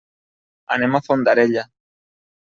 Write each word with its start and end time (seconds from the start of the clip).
Anem 0.75 0.95
a 0.95 1.01
Fondarella. 1.07 1.65